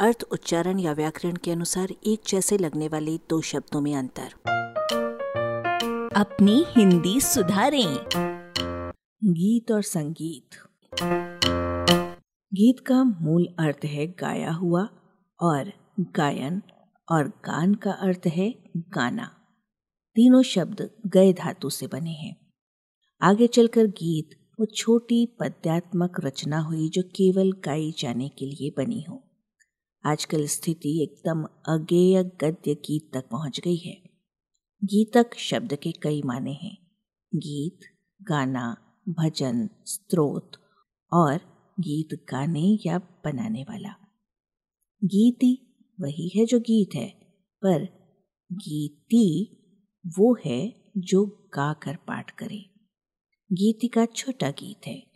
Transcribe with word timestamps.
अर्थ 0.00 0.24
उच्चारण 0.32 0.78
या 0.78 0.92
व्याकरण 0.92 1.36
के 1.36 1.50
अनुसार 1.50 1.88
एक 2.06 2.20
जैसे 2.28 2.58
लगने 2.58 2.88
वाले 2.88 3.16
दो 3.16 3.40
शब्दों 3.40 3.80
में 3.80 3.96
अंतर। 3.96 4.32
अपनी 6.16 6.64
हिंदी 6.68 7.20
सुधारें। 7.20 8.04
गीत 9.24 9.72
और 9.72 9.82
संगीत। 9.82 10.50
गीत 12.54 12.80
का 12.86 13.04
मूल 13.04 13.46
अर्थ 13.58 13.84
है 13.84 14.06
गाया 14.06 14.52
हुआ 14.52 14.88
और 15.40 15.72
गायन 16.00 16.62
और 17.12 17.28
गान 17.28 17.74
का 17.74 17.90
अर्थ 17.90 18.26
है 18.26 18.54
गाना। 18.76 19.26
तीनों 20.14 20.42
शब्द 20.42 20.90
गए 21.06 21.32
धातु 21.32 21.70
से 21.70 21.86
बने 21.86 22.10
हैं। 22.10 22.36
आगे 23.22 23.46
चलकर 23.46 23.86
गीत 23.86 24.30
वो 24.60 24.66
छोटी 24.66 25.36
पद्यात्मक 25.40 26.20
रचना 26.24 26.58
हुई 26.58 26.88
जो 26.88 27.02
केवल 27.02 27.52
गाई 27.52 27.94
जाने 27.98 28.28
के 28.28 28.46
लिए 28.46 28.74
बनी 28.76 29.02
हो। 29.08 29.26
आजकल 30.06 30.46
स्थिति 30.46 31.02
एकदम 31.02 31.42
अगेय 31.44 32.24
गद्य 32.24 32.74
गीत 32.74 33.10
तक 33.14 33.28
पहुँच 33.28 33.60
गई 33.60 33.76
है। 33.76 34.02
गीतक 34.84 35.34
शब्द 35.36 35.76
के 35.76 35.92
कई 35.92 36.22
माने 36.22 36.52
हैं। 36.52 36.78
गीत, 37.34 37.80
गाना, 38.22 38.76
भजन 39.08 39.68
स्त्रोत 39.86 40.52
और 41.12 41.36
गीत 41.80 42.26
गाने 42.28 42.78
या 42.86 42.98
बनाने 42.98 43.62
वाला। 43.62 43.94
गीति 45.04 45.74
वही 46.00 46.28
है 46.28 46.46
जो 46.46 46.60
गीत 46.60 46.94
है, 46.94 47.08
पर 47.62 47.84
गीति 48.52 49.56
वो 50.06 50.36
है 50.46 50.90
जो 50.96 51.26
गाकर 51.54 51.96
पाठ 51.96 52.30
करे। 52.30 52.70
गीति 53.52 53.88
का 53.88 54.06
छोटा 54.06 54.50
गीत 54.50 54.86
है। 54.86 55.06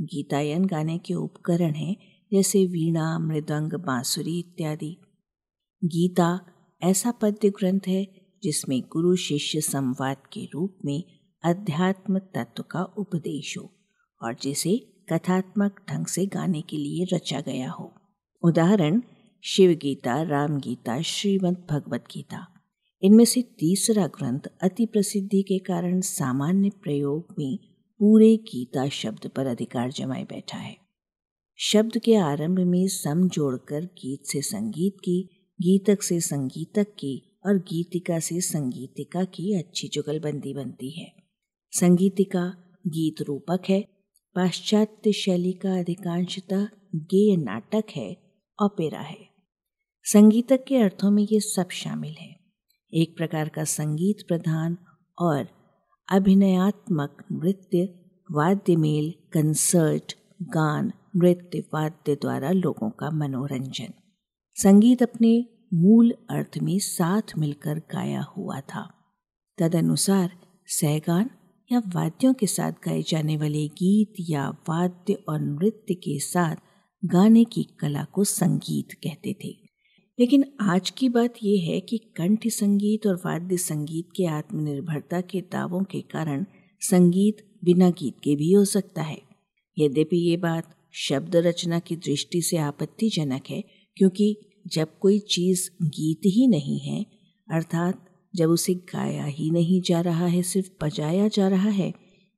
गीतायन 0.00 0.64
गाने 0.64 0.98
के 0.98 1.14
उपकरण 1.14 1.74
हैं 1.74 2.19
जैसे 2.32 2.66
वीणा, 2.66 3.18
मृदंग, 3.18 3.72
बांसुरी 3.72 4.38
इत्यादि। 4.38 4.96
गीता 5.84 6.40
ऐसा 6.82 7.10
पद्य 7.10 7.50
ग्रंथ 7.50 7.80
है 7.88 8.06
जिसमें 8.42 8.82
गुरु 8.92 9.16
शिष्य 9.16 9.60
संवाद 9.60 10.16
के 10.32 10.44
रूप 10.44 10.78
में 10.84 11.04
अध्यात्म 11.44 12.18
तत्व 12.18 12.62
का 12.62 12.82
उपदेश 12.82 13.58
हो 13.58 13.72
और 14.22 14.36
जिसे 14.42 14.76
कथात्मक 15.12 15.80
ढंग 15.90 16.06
से 16.06 16.26
गाने 16.26 16.60
के 16.60 16.76
लिए 16.76 17.16
रचा 17.16 17.40
गया 17.40 17.70
हो। 17.70 17.92
उदाहरण 18.42 19.02
शिव 19.44 19.70
गीता 19.70 20.22
राम 20.22 20.58
गीता 20.58 21.02
श्रीमद् 21.02 21.70
भगवत 21.70 22.04
गीता। 22.14 22.46
इनमें 23.02 23.24
से 23.24 23.42
तीसरा 23.42 24.06
ग्रंथ 24.06 24.40
अति 24.62 24.86
प्रसिद्धि 24.86 25.42
के 25.42 25.58
कारण 25.58 26.00
सामान्य 26.00 26.70
प्रयोग 26.70 27.34
में 27.38 27.58
पूरे 28.00 28.36
गीता 28.36 28.88
शब्द 28.88 29.30
पर 29.36 29.46
अधिकार 29.46 29.92
जमाए 29.92 30.24
बैठा 30.24 30.58
है। 30.58 30.89
शब्द 31.62 31.98
के 31.98 32.14
आरंभ 32.14 32.58
में 32.58 32.88
सम 32.88 33.28
जोड़कर 33.28 33.84
गीत 33.84 34.22
से 34.26 34.42
संगीत 34.42 34.96
की, 35.04 35.28
गीतक 35.60 36.02
से 36.02 36.20
संगीतक 36.20 36.84
की 36.84 37.40
और 37.46 37.58
गीतिका 37.58 38.18
से 38.18 38.40
संगीतिका 38.40 39.24
की 39.24 39.58
अच्छी 39.58 39.88
जुगलबंदी 39.88 40.54
बनती 40.54 40.90
है। 40.90 41.14
संगीतिका 41.70 42.54
गीत 42.86 43.22
रूपक 43.22 43.60
है, 43.68 43.80
पाश्चात्य 44.34 45.12
शैली 45.12 45.52
का 45.52 45.78
अधिकांशतः 45.78 46.68
गेय 46.94 47.36
नाटक 47.36 47.84
है, 47.96 48.16
ओपेरा 48.62 49.00
है। 49.00 49.28
संगीतक 50.04 50.64
के 50.68 50.76
अर्थों 50.76 51.10
में 51.10 51.26
ये 51.32 51.40
सब 51.40 51.70
शामिल 51.70 52.14
है। 52.20 52.36
एक 52.94 53.16
प्रकार 53.16 53.48
का 53.48 53.64
संगीत 53.64 54.16
प्रधान 54.28 54.76
और 55.18 55.48
अभिनयात्मक 56.12 57.24
नृत्य 57.32 57.94
वाद्य 58.30 58.76
मेल 58.76 59.14
कंसर्ट, 59.32 60.16
गान 60.42 60.92
नृत्य 61.16 61.64
वाद्य 61.74 62.14
द्वारा 62.14 62.50
लोगों 62.50 62.90
का 62.90 63.10
मनोरंजन। 63.10 63.92
संगीत 64.54 65.02
अपने 65.02 65.46
मूल 65.74 66.14
अर्थ 66.30 66.58
में 66.62 66.78
साथ 66.78 67.22
मिलकर 67.38 67.78
गाया 67.78 68.20
हुआ 68.20 68.60
था। 68.60 68.94
तदनुसार 69.58 70.30
सहगान 70.66 71.30
या 71.72 71.82
वाद्यों 71.94 72.34
के 72.34 72.46
साथ 72.46 72.72
गाए 72.72 73.02
जाने 73.02 73.36
वाले 73.36 73.68
गीत 73.68 74.12
या 74.20 74.50
वाद्य 74.50 75.12
और 75.12 75.40
नृत्य 75.40 75.94
के 75.94 76.18
साथ 76.18 76.56
गाने 77.04 77.44
की 77.44 77.62
कला 77.62 78.04
को 78.04 78.24
संगीत 78.24 78.92
कहते 78.92 79.36
थे। 79.44 79.48
लेकिन 80.20 80.44
आज 80.60 80.90
की 80.90 81.08
बात 81.08 81.34
यह 81.42 81.72
है 81.72 81.80
कि 81.80 81.98
कंठ 81.98 82.48
संगीत 82.48 83.06
और 83.06 83.16
वाद्य 83.26 83.56
संगीत 83.56 84.08
के 84.16 84.24
आत्मनिर्भरता 84.26 85.20
के 85.20 85.40
दावों 85.40 85.82
के 85.82 86.00
कारण 86.00 86.44
संगीत 86.80 87.58
बिना 87.64 87.90
गीत 87.90 88.14
के 88.24 88.36
भी 88.36 88.52
हो 88.52 88.64
सकता 88.64 89.02
है। 89.02 89.22
यद्यपि 89.78 90.16
ये 90.16 90.36
बात 90.36 90.76
शब्द 90.94 91.36
रचना 91.36 91.78
की 91.78 91.96
दृष्टि 91.96 92.40
से 92.42 92.56
आपत्तिजनक 92.56 93.42
है, 93.50 93.62
क्योंकि 93.96 94.36
जब 94.66 94.98
कोई 94.98 95.18
चीज़ 95.18 95.68
गीत 95.82 96.26
ही 96.26 96.46
नहीं 96.46 96.78
है, 96.80 97.04
अर्थात 97.48 98.04
जब 98.34 98.50
उसे 98.50 98.74
गाया 98.74 99.24
ही 99.24 99.50
नहीं 99.50 99.80
जा 99.82 100.00
रहा 100.00 100.26
है, 100.26 100.42
सिर्फ़ 100.42 100.70
बजाया 100.82 101.28
जा 101.28 101.48
रहा 101.48 101.70
है 101.70 101.92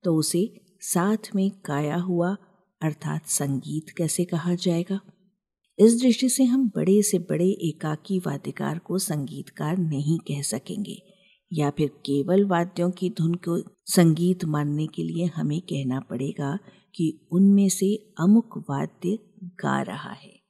तो 0.04 0.14
उसे 0.16 0.48
साथ 0.80 1.34
में 1.34 1.50
गाया 1.66 1.96
हुआ, 1.96 2.36
अर्थात 2.80 3.26
संगीत 3.26 3.90
कैसे 3.96 4.24
कहा 4.24 4.54
जाएगा? 4.54 5.00
इस 5.78 6.00
दृष्टि 6.00 6.28
से 6.28 6.44
हम 6.44 6.66
बड़े 6.76 7.00
से 7.02 7.18
बड़े 7.20 7.48
एकाकी 7.68 8.18
वाद्यकार 8.18 8.78
को 8.78 8.98
संगीतकार 8.98 9.76
नहीं 9.78 10.18
कह 10.18 10.42
सकेंगे। 10.42 10.96
या 11.52 11.70
फिर 11.70 11.88
केवल 11.88 12.44
वाद्यों 12.44 12.90
की 12.90 13.10
धुन 13.10 13.34
को 13.34 13.62
संगीत 13.86 14.44
मानने 14.44 14.86
के 14.86 15.02
लिए 15.02 15.26
हमें 15.26 15.60
कहना 15.60 16.00
पड़ेगा 16.00 16.58
कि 16.94 17.28
उनमें 17.32 17.68
से 17.68 18.12
अमुक 18.20 18.64
वाद्य 18.70 19.18
गा 19.42 19.82
रहा 19.82 20.10
है। 20.10 20.42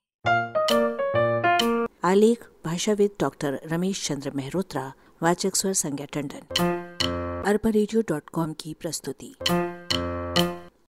आलेख, 2.04 2.48
भाषाविद 2.64 3.10
डॉक्टर 3.20 3.60
रमेश 3.66 4.08
चंद्र 4.08 4.30
मेहरोत्रा, 4.30 4.92
वाचक 5.22 5.56
स्वर 5.56 5.72
संज्ञा 5.72 6.06
टंडन। 6.06 6.56
अरबा 7.46 8.52
की 8.52 8.74
प्रस्तुति। 8.74 9.34